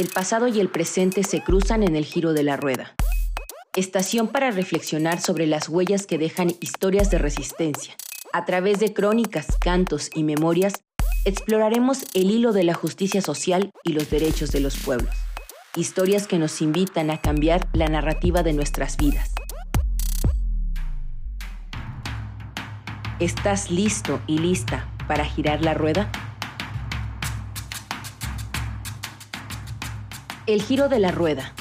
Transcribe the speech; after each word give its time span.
el 0.00 0.08
pasado 0.08 0.48
y 0.48 0.58
el 0.60 0.70
presente 0.70 1.22
se 1.24 1.42
cruzan 1.42 1.82
en 1.82 1.94
el 1.94 2.06
giro 2.06 2.32
de 2.32 2.42
la 2.42 2.56
rueda. 2.56 2.94
Estación 3.76 4.28
para 4.28 4.50
reflexionar 4.50 5.20
sobre 5.20 5.46
las 5.46 5.68
huellas 5.68 6.06
que 6.06 6.16
dejan 6.16 6.54
historias 6.60 7.10
de 7.10 7.18
resistencia. 7.18 7.94
A 8.32 8.46
través 8.46 8.80
de 8.80 8.94
crónicas, 8.94 9.46
cantos 9.60 10.08
y 10.14 10.24
memorias, 10.24 10.82
exploraremos 11.26 12.06
el 12.14 12.30
hilo 12.30 12.52
de 12.52 12.64
la 12.64 12.72
justicia 12.72 13.20
social 13.20 13.72
y 13.84 13.92
los 13.92 14.08
derechos 14.08 14.50
de 14.52 14.60
los 14.60 14.78
pueblos. 14.78 15.14
Historias 15.76 16.26
que 16.26 16.38
nos 16.38 16.62
invitan 16.62 17.10
a 17.10 17.20
cambiar 17.20 17.68
la 17.74 17.86
narrativa 17.86 18.42
de 18.42 18.54
nuestras 18.54 18.96
vidas. 18.96 19.34
¿Estás 23.18 23.70
listo 23.70 24.22
y 24.26 24.38
lista 24.38 24.88
para 25.06 25.26
girar 25.26 25.62
la 25.62 25.74
rueda? 25.74 26.10
El 30.50 30.62
giro 30.62 30.88
de 30.88 30.98
la 30.98 31.12
rueda. 31.12 31.54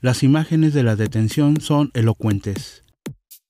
Las 0.00 0.24
imágenes 0.24 0.74
de 0.74 0.82
la 0.82 0.96
detención 0.96 1.60
son 1.60 1.92
elocuentes. 1.94 2.82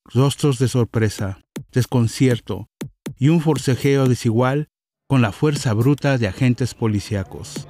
Rostros 0.04 0.58
de 0.58 0.68
sorpresa, 0.68 1.40
desconcierto 1.70 2.68
y 3.16 3.30
un 3.30 3.40
forcejeo 3.40 4.08
desigual 4.08 4.68
con 5.08 5.22
la 5.22 5.32
fuerza 5.32 5.72
bruta 5.72 6.18
de 6.18 6.28
agentes 6.28 6.74
policíacos. 6.74 7.66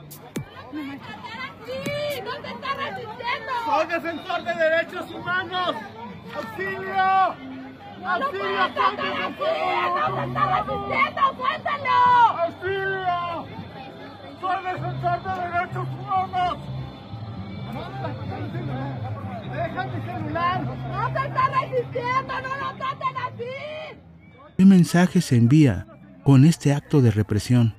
¡Soy 3.64 3.86
defensor 3.86 4.42
de 4.42 4.54
derechos 4.56 5.08
humanos! 5.08 5.76
¡Auxilio! 6.34 7.51
¡Auxilio! 8.04 8.64
¡Soy 8.74 8.96
defensor! 8.96 9.54
¡No 9.96 10.16
se 10.16 10.22
está 10.26 10.42
resistiendo! 10.58 11.22
¡Suéltalo! 11.38 11.98
¡Auxilio! 12.42 13.18
¡Soy 14.40 14.58
defensor 14.64 15.18
de 15.22 15.32
derechos 15.42 15.88
humanos! 15.98 16.58
¡Deja 19.52 19.84
mi 19.84 19.98
celular! 20.02 20.58
¡No 20.62 21.02
se 21.12 21.26
está 21.28 21.44
resistiendo! 21.60 22.32
¡No 22.42 22.56
lo 22.56 22.76
traten 22.76 23.16
así! 23.16 23.54
¿Qué 24.56 24.64
mensaje 24.64 25.20
se 25.20 25.36
envía 25.36 25.86
con 26.24 26.44
este 26.44 26.74
acto 26.74 27.02
de 27.02 27.10
represión? 27.12 27.74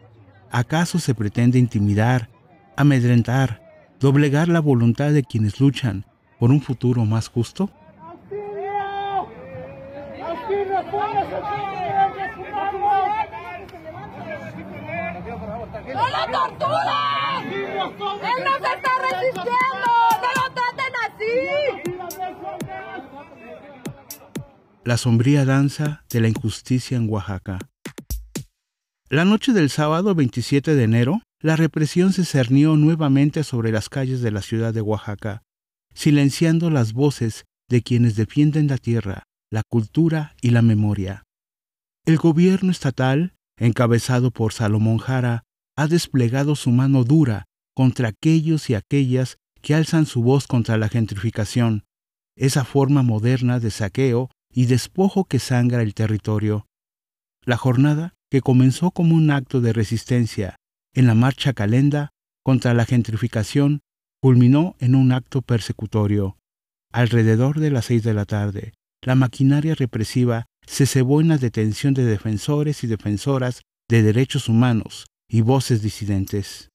¿Acaso 0.52 1.00
se 1.00 1.16
pretende 1.16 1.60
intimidar, 1.60 2.30
amedrentar, 2.78 3.62
doblegar 4.00 4.48
la 4.48 4.62
voluntad 4.62 5.12
de 5.12 5.24
quienes 5.24 5.60
luchan 5.60 6.06
por 6.40 6.52
un 6.52 6.62
futuro 6.62 7.06
más 7.06 7.28
justo? 7.28 7.70
¡No 15.94 16.08
lo 16.10 16.26
torturen! 16.32 17.54
¡Él 17.54 18.44
no 18.44 18.54
se 18.60 18.72
está 18.76 18.92
resistiendo! 19.02 19.88
¡No 20.22 20.30
lo 20.36 20.46
traten 20.54 20.94
así! 21.06 21.36
La 24.84 24.98
sombría 24.98 25.46
danza 25.46 26.04
de 26.10 26.20
la 26.20 26.28
injusticia 26.28 26.98
en 26.98 27.10
Oaxaca. 27.10 27.60
La 29.10 29.24
noche 29.24 29.54
del 29.54 29.70
sábado 29.70 30.14
27 30.16 30.76
de 30.76 30.84
enero, 30.84 31.22
la 31.40 31.56
represión 31.56 32.12
se 32.12 32.26
cernió 32.26 32.76
nuevamente 32.76 33.44
sobre 33.44 33.72
las 33.72 33.88
calles 33.88 34.22
de 34.22 34.32
la 34.32 34.42
ciudad 34.42 34.74
de 34.74 34.82
Oaxaca, 34.82 35.44
silenciando 35.94 36.70
las 36.70 36.92
voces 36.94 37.46
de 37.70 37.82
quienes 37.82 38.16
defienden 38.16 38.68
la 38.68 38.78
tierra, 38.78 39.24
la 39.54 39.62
cultura 39.62 40.36
y 40.42 40.50
la 40.50 40.64
memoria. 40.64 41.26
El 42.08 42.18
gobierno 42.18 42.72
estatal, 42.72 43.36
encabezado 43.56 44.32
por 44.32 44.52
Salomón 44.52 44.98
Jara, 44.98 45.44
ha 45.78 45.86
desplegado 45.86 46.56
su 46.56 46.72
mano 46.72 47.04
dura 47.04 47.46
contra 47.76 48.08
aquellos 48.08 48.72
y 48.72 48.74
aquellas 48.74 49.38
que 49.62 49.76
alzan 49.76 50.08
su 50.08 50.24
voz 50.24 50.48
contra 50.48 50.80
la 50.80 50.90
gentrificación, 50.90 51.84
esa 52.36 52.66
forma 52.66 53.04
moderna 53.04 53.60
de 53.60 53.70
saqueo 53.70 54.32
y 54.52 54.66
despojo 54.66 55.26
que 55.26 55.38
sangra 55.38 55.84
el 55.84 55.94
territorio. 55.94 56.66
La 57.46 57.58
jornada, 57.58 58.16
que 58.32 58.42
comenzó 58.42 58.90
como 58.90 59.14
un 59.14 59.30
acto 59.30 59.62
de 59.62 59.72
resistencia 59.72 60.56
en 60.96 61.06
la 61.06 61.14
marcha 61.14 61.54
calenda 61.54 62.10
contra 62.44 62.74
la 62.74 62.86
gentrificación, 62.86 63.82
culminó 64.20 64.76
en 64.80 64.96
un 64.96 65.12
acto 65.12 65.44
persecutorio. 65.44 66.40
Alrededor 66.92 67.60
de 67.60 67.70
las 67.70 67.86
seis 67.86 68.02
de 68.02 68.16
la 68.16 68.26
tarde, 68.26 68.74
la 69.04 69.16
maquinaria 69.16 69.76
represiva 69.76 70.46
se 70.66 70.86
cebó 70.86 71.22
en 71.22 71.28
la 71.28 71.38
detención 71.38 71.94
de 71.94 72.06
defensores 72.06 72.84
y 72.84 72.88
defensoras 72.88 73.62
de 73.90 74.02
derechos 74.02 74.50
humanos 74.50 75.06
y 75.28 75.42
voces 75.42 75.82
disidentes. 75.82 76.72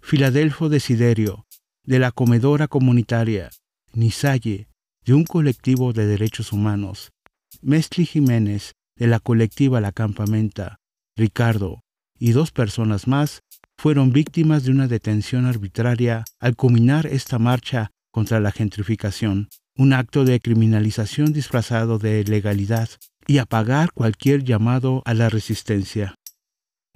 Filadelfo 0.00 0.68
Desiderio, 0.68 1.46
de 1.84 1.98
la 1.98 2.12
comedora 2.12 2.68
comunitaria, 2.68 3.50
Nisaye, 3.94 4.68
de 5.04 5.14
un 5.14 5.24
colectivo 5.24 5.92
de 5.92 6.06
derechos 6.06 6.52
humanos, 6.52 7.12
Mestli 7.60 8.04
Jiménez, 8.06 8.72
de 8.96 9.06
la 9.06 9.20
colectiva 9.20 9.80
La 9.80 9.92
Campamenta, 9.92 10.78
Ricardo 11.16 11.80
y 12.18 12.32
dos 12.32 12.52
personas 12.52 13.06
más 13.06 13.40
fueron 13.76 14.12
víctimas 14.12 14.64
de 14.64 14.70
una 14.70 14.86
detención 14.86 15.46
arbitraria 15.46 16.24
al 16.38 16.56
culminar 16.56 17.06
esta 17.06 17.38
marcha 17.38 17.90
contra 18.12 18.38
la 18.38 18.52
gentrificación, 18.52 19.48
un 19.82 19.92
acto 19.92 20.24
de 20.24 20.38
criminalización 20.38 21.32
disfrazado 21.32 21.98
de 21.98 22.22
legalidad 22.22 22.88
y 23.26 23.38
apagar 23.38 23.90
cualquier 23.92 24.44
llamado 24.44 25.02
a 25.04 25.12
la 25.12 25.28
resistencia. 25.28 26.14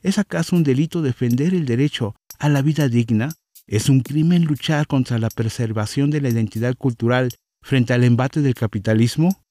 ¿Es 0.03 0.19
acaso 0.19 0.55
un 0.55 0.63
delito 0.63 1.03
defender 1.03 1.53
el 1.53 1.67
derecho 1.67 2.15
a 2.39 2.49
la 2.49 2.63
vida 2.63 2.89
digna? 2.89 3.33
¿Es 3.67 3.89
un 3.89 4.03
crimen 4.03 4.45
luchar 4.45 4.87
contra 4.87 5.19
la 5.19 5.31
preservación 5.31 6.11
de 6.11 6.21
la 6.21 6.29
identidad 6.29 6.77
cultural 6.77 7.33
frente 7.61 7.93
al 7.93 8.05
embate 8.05 8.41
del 8.41 8.55
capitalismo? 8.55 9.43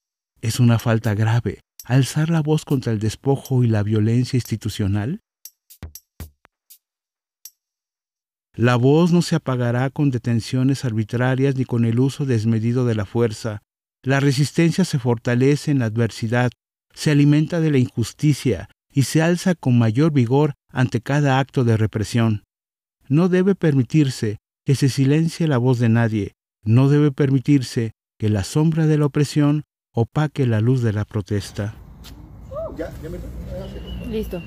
¿Es 0.41 0.61
una 0.61 0.79
falta 0.79 1.13
grave 1.13 1.59
alzar 1.83 2.29
la 2.29 2.41
voz 2.41 2.63
contra 2.63 2.93
el 2.93 2.99
despojo 2.99 3.65
y 3.65 3.67
la 3.67 3.83
violencia 3.83 4.37
institucional? 4.37 5.19
La 8.55 8.75
voz 8.77 9.11
no 9.11 9.21
se 9.21 9.35
apagará 9.35 9.89
con 9.89 10.11
detenciones 10.11 10.85
arbitrarias 10.85 11.55
ni 11.55 11.65
con 11.65 11.83
el 11.85 11.99
uso 11.99 12.25
desmedido 12.25 12.85
de 12.85 12.95
la 12.95 13.05
fuerza. 13.05 13.61
La 14.01 14.19
resistencia 14.19 14.85
se 14.85 14.99
fortalece 14.99 15.71
en 15.71 15.79
la 15.79 15.85
adversidad, 15.85 16.51
se 16.93 17.11
alimenta 17.11 17.59
de 17.59 17.71
la 17.71 17.77
injusticia 17.79 18.69
y 18.93 19.03
se 19.03 19.21
alza 19.21 19.55
con 19.55 19.77
mayor 19.77 20.11
vigor 20.13 20.53
ante 20.71 21.01
cada 21.01 21.39
acto 21.39 21.63
de 21.65 21.75
represión. 21.75 22.43
No 23.09 23.27
debe 23.27 23.55
permitirse 23.55 24.37
que 24.65 24.75
se 24.75 24.89
silencie 24.89 25.47
la 25.47 25.57
voz 25.57 25.79
de 25.79 25.89
nadie, 25.89 26.31
no 26.63 26.87
debe 26.87 27.11
permitirse 27.11 27.91
que 28.17 28.29
la 28.29 28.43
sombra 28.43 28.87
de 28.87 28.97
la 28.97 29.05
opresión 29.07 29.63
opaque 29.93 30.47
la 30.47 30.61
luz 30.61 30.81
de 30.81 30.93
la 30.93 31.03
protesta. 31.05 31.75
Ya, 32.77 32.91
ya 33.03 33.09
me- 33.09 34.09
Listo. 34.09 34.41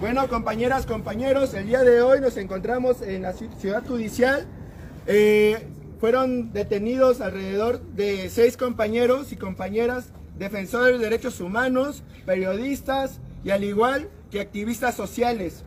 Bueno, 0.00 0.28
compañeras, 0.28 0.84
compañeros, 0.84 1.54
el 1.54 1.66
día 1.66 1.82
de 1.82 2.02
hoy 2.02 2.20
nos 2.20 2.36
encontramos 2.36 3.00
en 3.00 3.22
la 3.22 3.32
ci- 3.32 3.50
ciudad 3.58 3.82
judicial. 3.86 4.46
Eh, 5.06 5.66
fueron 6.00 6.52
detenidos 6.52 7.20
alrededor 7.22 7.80
de 7.80 8.28
seis 8.28 8.56
compañeros 8.58 9.32
y 9.32 9.36
compañeras 9.36 10.06
defensores 10.38 10.98
de 10.98 11.04
derechos 11.04 11.40
humanos, 11.40 12.02
periodistas 12.26 13.20
y 13.42 13.50
al 13.50 13.64
igual 13.64 14.10
que 14.30 14.40
activistas 14.40 14.94
sociales. 14.94 15.64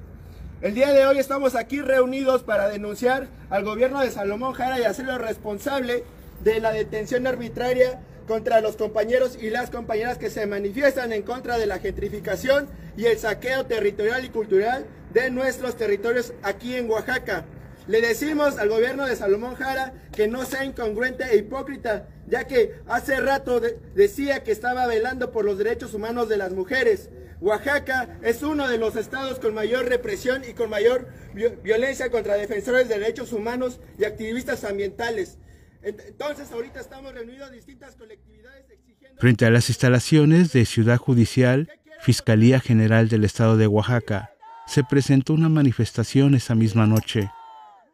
El 0.62 0.76
día 0.76 0.92
de 0.94 1.08
hoy 1.08 1.18
estamos 1.18 1.56
aquí 1.56 1.82
reunidos 1.82 2.44
para 2.44 2.68
denunciar 2.70 3.28
al 3.50 3.64
gobierno 3.64 4.02
de 4.02 4.12
Salomón 4.12 4.54
Jara 4.54 4.80
y 4.80 4.84
hacerlo 4.84 5.18
responsable 5.18 6.04
de 6.44 6.60
la 6.60 6.72
detención 6.72 7.26
arbitraria 7.26 8.02
contra 8.30 8.62
los 8.62 8.76
compañeros 8.76 9.40
y 9.42 9.50
las 9.50 9.72
compañeras 9.72 10.20
que 10.20 10.30
se 10.30 10.46
manifiestan 10.46 11.12
en 11.14 11.24
contra 11.24 11.58
de 11.58 11.66
la 11.66 11.80
gentrificación 11.80 12.70
y 12.96 13.06
el 13.08 13.18
saqueo 13.18 13.66
territorial 13.66 14.24
y 14.24 14.30
cultural 14.30 14.86
de 15.12 15.32
nuestros 15.32 15.76
territorios 15.76 16.32
aquí 16.44 16.76
en 16.76 16.88
Oaxaca. 16.92 17.46
Le 17.88 18.02
decimos 18.02 18.60
al 18.60 18.70
gobierno 18.70 19.08
de 19.08 19.16
Salomón 19.16 19.56
Jara 19.56 19.94
que 20.16 20.28
no 20.28 20.46
sea 20.46 20.64
incongruente 20.64 21.24
e 21.24 21.38
hipócrita, 21.38 22.08
ya 22.28 22.46
que 22.46 22.76
hace 22.86 23.20
rato 23.20 23.60
de- 23.60 23.80
decía 23.96 24.44
que 24.44 24.52
estaba 24.52 24.86
velando 24.86 25.32
por 25.32 25.44
los 25.44 25.58
derechos 25.58 25.96
humanos 25.96 26.30
de 26.30 26.38
las 26.38 26.52
mujeres. 26.52 27.10
Oaxaca 27.42 28.20
es 28.22 28.44
uno 28.44 28.68
de 28.68 28.78
los 28.78 28.96
estados 28.96 29.40
con 29.40 29.56
mayor 29.56 29.86
represión 29.90 30.44
y 30.48 30.54
con 30.54 30.70
mayor 30.70 31.08
vi- 31.34 31.48
violencia 31.64 32.12
contra 32.12 32.36
defensores 32.36 32.88
de 32.90 33.00
derechos 33.00 33.34
humanos 33.34 33.80
y 33.98 34.04
activistas 34.06 34.66
ambientales. 34.66 35.40
Ent- 35.82 36.02
Entonces 36.08 36.52
ahorita 36.52 36.80
estamos 36.80 37.14
reunidos 37.14 37.52
distintas 37.52 37.96
colectividades 37.96 38.70
exigiendo... 38.70 39.20
Frente 39.20 39.46
a 39.46 39.50
las 39.50 39.70
instalaciones 39.70 40.52
de 40.52 40.66
Ciudad 40.66 40.98
Judicial, 40.98 41.70
Fiscalía 42.02 42.60
General 42.60 43.08
del 43.10 43.24
Estado 43.24 43.58
de 43.58 43.68
Oaxaca, 43.68 44.32
se 44.68 44.84
presentó 44.84 45.34
una 45.34 45.50
manifestación 45.50 46.36
esa 46.36 46.54
misma 46.56 46.86
noche, 46.86 47.32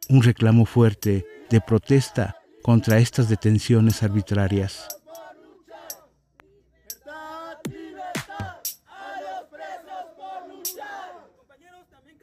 un 0.09 0.23
reclamo 0.23 0.65
fuerte 0.65 1.25
de 1.49 1.61
protesta 1.61 2.35
contra 2.61 2.97
estas 2.97 3.29
detenciones 3.29 4.03
arbitrarias. 4.03 4.88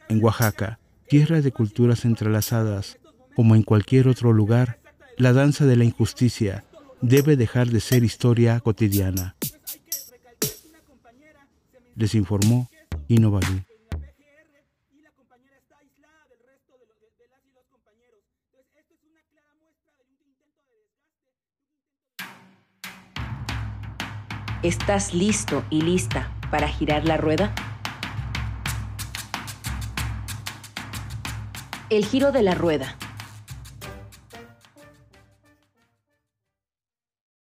En 0.08 0.22
Oaxaca, 0.22 0.78
tierra 1.08 1.40
de 1.40 1.52
culturas 1.52 2.04
entrelazadas, 2.04 2.98
como 3.34 3.54
en 3.54 3.62
cualquier 3.62 4.08
otro 4.08 4.32
lugar, 4.34 4.81
la 5.16 5.32
danza 5.32 5.66
de 5.66 5.76
la 5.76 5.84
injusticia 5.84 6.64
debe 7.00 7.36
dejar 7.36 7.68
de 7.68 7.80
ser 7.80 8.04
historia 8.04 8.60
cotidiana. 8.60 9.36
Les 11.94 12.14
informó 12.14 12.70
Inovalu. 13.08 13.62
¿Estás 24.62 25.12
listo 25.12 25.64
y 25.70 25.80
lista 25.80 26.30
para 26.52 26.68
girar 26.68 27.04
la 27.04 27.16
rueda? 27.16 27.52
El 31.90 32.06
giro 32.06 32.30
de 32.30 32.42
la 32.42 32.54
rueda 32.54 32.96